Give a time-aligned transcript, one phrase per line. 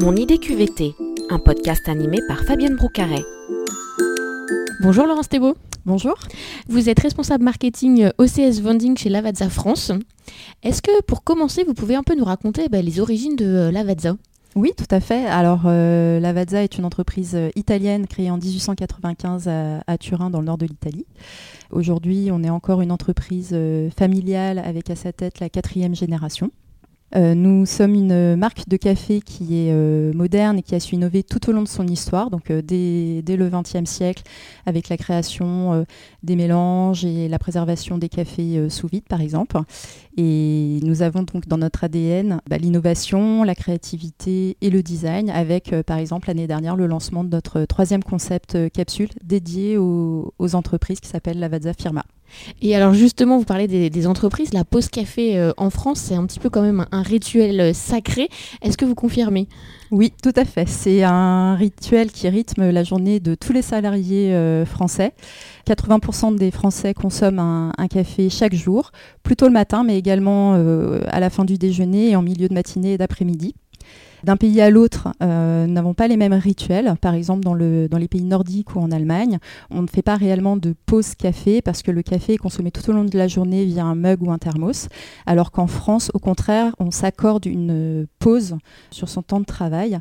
[0.00, 0.94] Mon idée QVT,
[1.28, 3.22] un podcast animé par Fabienne Broucaret.
[4.80, 5.56] Bonjour Laurence Thébault.
[5.84, 6.14] Bonjour.
[6.68, 9.92] Vous êtes responsable marketing OCS Vending chez Lavazza France.
[10.62, 13.70] Est-ce que pour commencer, vous pouvez un peu nous raconter bah, les origines de euh,
[13.70, 14.16] Lavazza?
[14.56, 15.26] Oui, tout à fait.
[15.26, 19.48] Alors, euh, Lavazza est une entreprise euh, italienne créée en 1895
[19.86, 21.04] à, Turin, dans le nord de l'Italie.
[21.70, 23.54] Aujourd'hui, on est encore une entreprise
[23.94, 26.50] familiale avec à sa tête la quatrième génération.
[27.16, 30.94] Euh, nous sommes une marque de café qui est euh, moderne et qui a su
[30.94, 34.22] innover tout au long de son histoire, donc euh, dès, le XXe siècle,
[34.66, 35.84] avec la création
[36.22, 39.58] des mélanges et la préservation des cafés sous vide, par exemple.
[40.16, 45.74] Et nous avons donc dans notre ADN bah, l'innovation, la créativité et le design, avec
[45.86, 51.00] par exemple l'année dernière le lancement de notre troisième concept capsule dédié aux, aux entreprises
[51.00, 52.04] qui s'appelle Lavazza Firma.
[52.62, 56.24] Et alors justement, vous parlez des, entreprises, la pause café euh, en France, c'est un
[56.26, 58.28] petit peu quand même un, rituel euh, sacré.
[58.62, 59.48] Est-ce que vous confirmez?
[59.90, 60.68] Oui, tout à fait.
[60.68, 65.12] C'est un rituel qui rythme la journée de tous les salariés euh, français.
[65.68, 71.20] 80% des Français consomment un, un, café chaque jour, plutôt le matin, mais également à
[71.20, 73.54] la fin du déjeuner et en milieu de matinée et d'après-midi.
[74.24, 76.94] D'un pays à l'autre, euh, n'avons pas les mêmes rituels.
[77.00, 79.38] Par exemple, dans, le, dans les pays nordiques ou en Allemagne,
[79.70, 82.88] on ne fait pas réellement de pause café parce que le café est consommé tout
[82.90, 84.88] au long de la journée via un mug ou un thermos,
[85.26, 88.56] alors qu'en France, au contraire, on s'accorde une pause
[88.90, 89.98] sur son temps de travail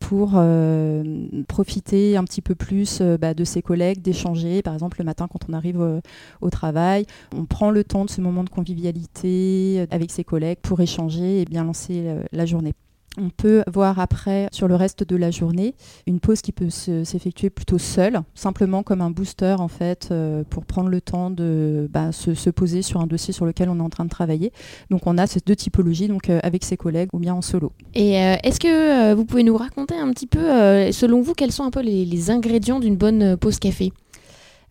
[0.00, 1.04] pour euh,
[1.46, 4.62] profiter un petit peu plus euh, bah, de ses collègues, d'échanger.
[4.62, 6.00] Par exemple, le matin, quand on arrive
[6.40, 10.80] au, travail, on prend le temps de ce moment de convivialité avec ses collègues pour
[10.80, 12.72] échanger et bien lancer la journée.
[13.18, 15.74] On peut voir après, sur le reste de la journée,
[16.06, 20.64] une pause qui peut s'effectuer plutôt seule, simplement comme un booster en fait, euh, pour
[20.64, 23.90] prendre le temps de bah, se, poser sur un dossier sur lequel on est en
[23.90, 24.52] train de travailler.
[24.90, 27.72] Donc on a ces deux typologies, euh, avec ses collègues ou bien en solo.
[27.94, 31.64] Et euh, est-ce que vous pouvez nous raconter un petit peu, selon vous, quels sont
[31.64, 33.92] un peu les ingrédients d'une bonne pause café?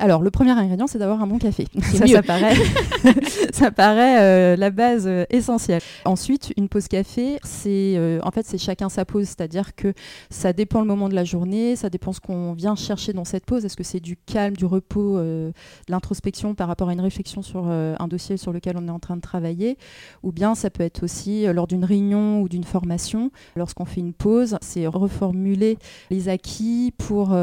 [0.02, 1.68] Alors, le premier ingrédient, c'est d'avoir un bon café.
[1.82, 2.56] Ça, ça, paraît,
[3.52, 5.82] ça paraît euh, la base euh, essentielle.
[6.06, 9.94] Ensuite, une pause café, c'est euh, en fait c'est chacun sa pause, c'est-à-dire que
[10.30, 13.46] ça dépend le moment de la journée, ça dépend ce qu'on vient chercher dans cette
[13.46, 13.66] pause.
[13.66, 15.52] Est-ce que c'est du calme, du repos, de
[15.90, 19.18] l'introspection par rapport à une réflexion sur un dossier sur lequel on est en train
[19.18, 19.78] de travailler,
[20.24, 23.32] ou bien ça peut être aussi lors d'une réunion ou d'une formation.
[23.56, 25.78] Lorsqu'on fait une pause, c'est reformuler
[26.10, 27.36] les acquis pour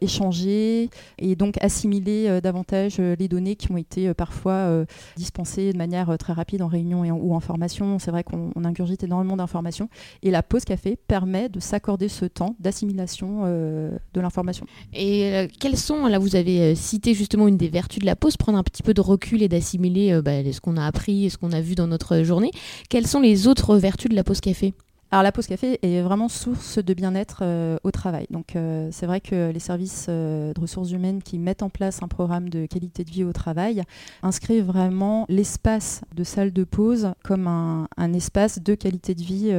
[0.00, 4.84] échanger et donc assimiler euh, davantage euh, les données qui ont été euh, parfois
[5.16, 7.98] dispensées de manière très rapide en réunion et ou en formation.
[7.98, 9.88] C'est vrai qu'on ingurgite énormément d'informations
[10.22, 14.66] et la pause café permet de s'accorder ce temps d'assimilation de l'information.
[14.92, 18.58] Et quelles sont, là vous avez cité justement une des vertus de la pause, prendre
[18.58, 21.52] un petit peu de recul et d'assimiler bah, ce qu'on a appris et ce qu'on
[21.52, 22.50] a vu dans notre journée.
[22.88, 24.74] Quelles sont les autres vertus de la pause café?
[25.12, 28.26] Alors la pause café est vraiment source de bien-être euh, au travail.
[28.30, 32.02] Donc euh, c'est vrai que les services euh, de ressources humaines qui mettent en place
[32.02, 33.82] un programme de qualité de vie au travail
[34.22, 39.54] inscrivent vraiment l'espace de salle de pause comme un, espace de qualité de vie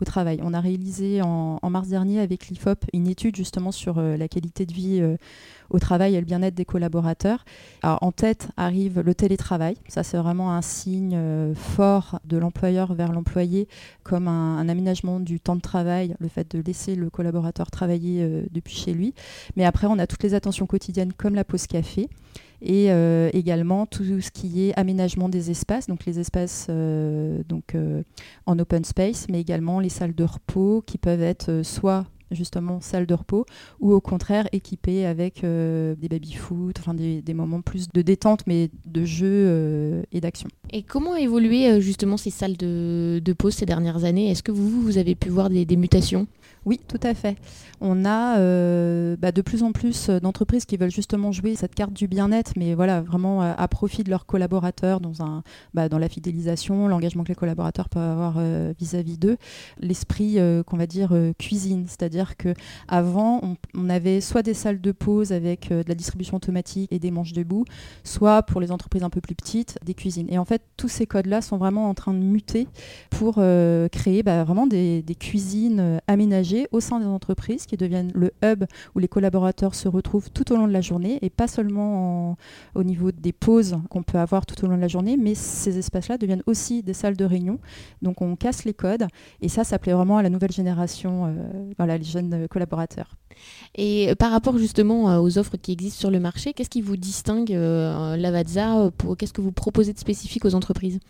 [0.00, 0.40] au travail.
[0.42, 4.72] On a réalisé en, mars dernier avec l'IFOP une étude justement sur la qualité de
[4.72, 5.16] vie
[5.70, 7.44] au travail et le bien-être des collaborateurs.
[7.82, 9.76] En tête arrive le télétravail.
[9.88, 11.18] Ça, c'est vraiment un signe
[11.54, 13.68] fort de l'employeur vers l'employé,
[14.02, 18.42] comme un, aménagement du temps de travail, le fait de laisser le collaborateur travailler euh,
[18.50, 19.14] depuis chez lui.
[19.56, 22.08] Mais après, on a toutes les attentions quotidiennes comme la pause café
[22.62, 27.76] et euh, également tout ce qui est aménagement des espaces, donc les espaces donc,
[28.46, 33.06] en open space, mais également les salles de repos qui peuvent être soit justement salle
[33.06, 33.46] de repos,
[33.80, 38.70] ou au contraire équipé avec euh, des baby-foot, enfin des, moments plus de détente, mais
[38.86, 40.48] de jeu euh, et d'action.
[40.70, 44.30] Et comment ont évolué euh, justement ces salles de, pause ces dernières années?
[44.30, 46.26] Est-ce que vous, vous avez pu voir des mutations?
[46.66, 47.36] Oui, tout à fait.
[47.80, 51.92] On a euh, bah, de plus en plus d'entreprises qui veulent justement jouer cette carte
[51.92, 55.42] du bien-être, mais voilà, vraiment à, profit de leurs collaborateurs dans, un,
[55.74, 58.38] bah, dans la fidélisation, l'engagement que les collaborateurs peuvent avoir
[58.78, 59.36] vis-à-vis d'eux.
[59.78, 63.40] L'esprit qu'on va dire cuisine, c'est-à-dire qu'avant,
[63.74, 67.32] on, avait soit des salles de pause avec de la distribution automatique et des manches
[67.32, 67.64] debout,
[68.02, 70.26] soit pour les entreprises un peu plus petites, des cuisines.
[70.30, 72.66] Et en fait, tous ces codes-là sont vraiment en train de muter
[73.10, 73.34] pour
[73.92, 78.98] créer bah, vraiment des, cuisines aménagées au sein des entreprises qui deviennent le hub où
[78.98, 82.36] les collaborateurs se retrouvent tout au long de la journée et pas seulement
[82.74, 85.78] au niveau des pauses qu'on peut avoir tout au long de la journée, mais ces
[85.78, 87.58] espaces-là deviennent aussi des salles de réunion.
[88.02, 89.06] Donc on casse les codes
[89.40, 91.72] et ça, ça plaît vraiment à la nouvelle génération, euh,
[92.04, 93.16] les jeunes collaborateurs.
[93.74, 97.50] Et par rapport justement aux offres qui existent sur le marché, qu'est-ce qui vous distingue
[97.50, 101.00] Lavazza Qu'est-ce que vous proposez de spécifique aux entreprises?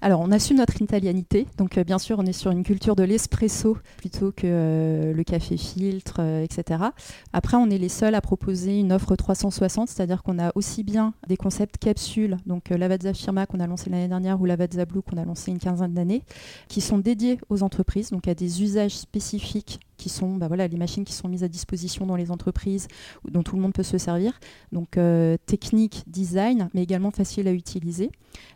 [0.00, 1.46] Alors, on assume notre italianité.
[1.56, 5.24] Donc, euh, bien sûr, on est sur une culture de l'espresso plutôt que euh, le
[5.24, 6.84] café filtre, euh, etc.
[7.32, 11.14] Après, on est les seuls à proposer une offre 360, c'est-à-dire qu'on a aussi bien
[11.26, 15.16] des concepts capsules, donc Lavazza Firma qu'on a lancé l'année dernière ou Lavazza Blue qu'on
[15.16, 16.22] a lancé une quinzaine d'années,
[16.68, 20.78] qui sont dédiés aux entreprises, donc à des usages spécifiques qui sont bah voilà, les
[20.78, 22.88] machines qui sont mises à disposition dans les entreprises,
[23.30, 24.38] dont tout le monde peut se servir.
[24.72, 24.98] Donc
[25.46, 28.10] technique, design, mais également facile à utiliser,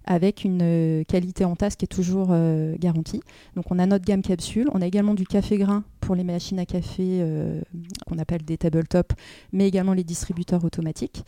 [0.05, 3.21] avec une qualité en tasse qui est toujours euh, garantie.
[3.57, 6.59] Donc on a notre gamme capsule, on a également du café grain pour les machines
[6.59, 7.63] à café euh,
[8.07, 9.13] qu'on appelle des tabletop,
[9.53, 11.25] mais également les distributeurs automatiques.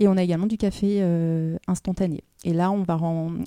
[0.00, 2.24] Et on a également du café euh, instantané.
[2.42, 2.96] Et là, on va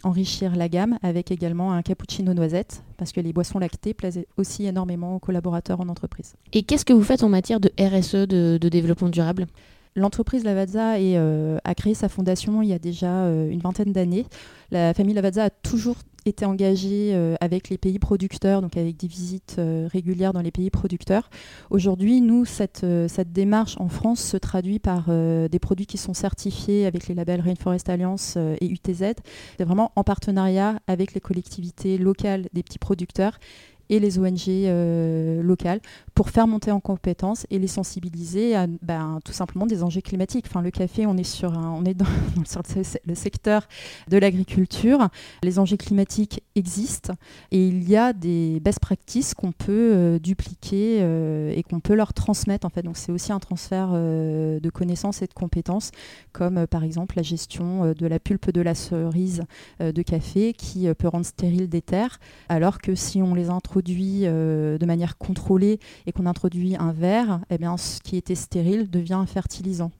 [0.03, 4.65] enrichir la gamme avec également un cappuccino noisette, parce que les boissons lactées plaisent aussi
[4.65, 6.35] énormément aux collaborateurs en entreprise.
[6.53, 9.47] Et qu'est-ce que vous faites en matière de RSE, de, développement durable?
[9.95, 14.27] L'entreprise Lavazza a créé sa fondation il y a déjà une vingtaine d'années.
[14.69, 15.97] La famille Lavazza a toujours
[16.27, 20.51] été engagée euh, avec les pays producteurs, donc avec des visites euh, régulières dans les
[20.51, 21.29] pays producteurs.
[21.69, 26.13] Aujourd'hui, nous, cette, euh, cette, démarche en France se traduit par des produits qui sont
[26.13, 29.13] certifiés avec les labels Rainforest Alliance et UTZ.
[29.57, 33.39] C'est vraiment en partenariat avec les collectivités locales des petits producteurs
[33.89, 35.79] et les ONG euh, locales
[36.13, 40.45] pour faire monter en compétences et les sensibiliser à ben, tout simplement des enjeux climatiques.
[40.47, 42.05] Enfin, le café, on est sur, on est dans,
[43.05, 43.67] le secteur
[44.09, 45.07] de l'agriculture.
[45.43, 47.13] Les enjeux climatiques existent
[47.51, 51.95] et il y a des best practices qu'on peut euh, dupliquer euh, et qu'on peut
[51.95, 52.65] leur transmettre.
[52.65, 52.81] En fait.
[52.81, 55.91] Donc, c'est aussi un transfert de connaissances et de compétences,
[56.31, 59.43] comme par exemple la gestion de la pulpe de la cerise
[59.79, 62.19] de café qui peut rendre stérile des terres,
[62.49, 67.41] alors que si on les introduit euh, de manière contrôlée et qu'on introduit un verre,
[67.49, 69.91] eh bien, ce qui était stérile devient fertilisant.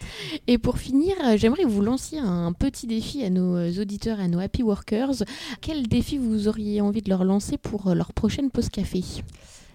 [0.47, 4.27] Et pour finir, euh, j'aimerais vous lanciez un petit défi à nos euh, auditeurs, à
[4.27, 5.23] nos happy workers.
[5.61, 9.03] Quel défi vous auriez envie de leur lancer pour leur prochaine pause café?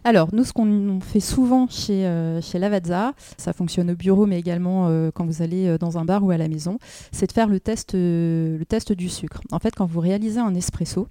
[0.05, 4.39] Alors, nous, ce qu'on fait souvent chez, euh, chez Lavazza, ça fonctionne au bureau, mais
[4.39, 6.79] également euh, quand vous allez euh, dans un bar ou à la maison,
[7.13, 9.41] c'est de faire le test, le test du sucre.
[9.53, 11.09] En fait, quand vous réalisez un espresso,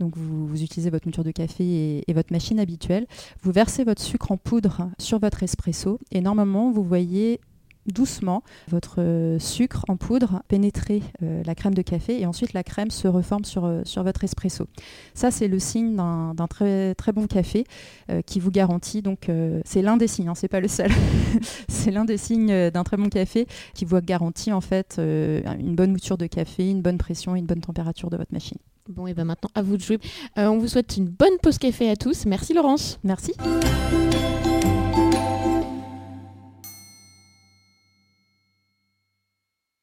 [0.00, 3.06] donc vous, utilisez votre mouture de café et, votre machine habituelle,
[3.42, 7.40] vous versez votre sucre en poudre sur votre espresso et normalement, vous voyez
[7.86, 12.62] doucement votre euh, sucre en poudre pénétrer euh, la crème de café et ensuite la
[12.62, 14.66] crème se reforme sur, euh, sur votre espresso.
[15.14, 17.64] Ça, c'est le signe d'un très, très bon café
[18.26, 19.30] qui vous garantit, donc
[19.64, 20.90] c'est l'un des signes, hein, c'est pas le seul,
[21.68, 25.92] c'est l'un des signes d'un très bon café qui vous garantit en fait une bonne
[25.92, 28.58] mouture de café, une bonne pression et une bonne température de votre machine.
[28.88, 29.98] Bon, et bien maintenant, à vous de jouer.
[30.36, 32.26] on vous souhaite une bonne pause café à tous.
[32.26, 32.98] Merci Laurence.
[33.04, 33.34] Merci.